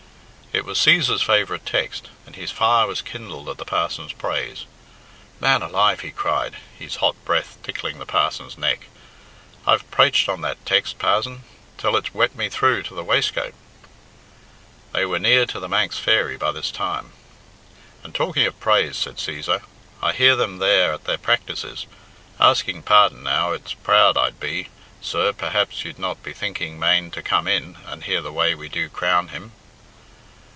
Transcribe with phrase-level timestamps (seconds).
[0.53, 4.65] It was Cæsar's favourite text, and his fire was kindled at the parson's praise.
[5.39, 8.87] "Man alive," he cried, his hot breath tickling the parson's neck,
[9.65, 11.43] "I've praiched on that text, pazon,
[11.77, 13.53] till it's wet me through to the waistcoat."
[14.91, 17.13] They were near to "The Manx Fairy" by this time.
[18.03, 19.61] "And talking of praise," said Cæsar,
[20.01, 21.85] "I hear them there at their practices.
[22.41, 24.67] Asking pardon now it's proud I'd be,
[24.99, 28.67] sir perhaps you'd not be thinking mane to come in and hear the way we
[28.67, 29.53] do 'Crown Him!'"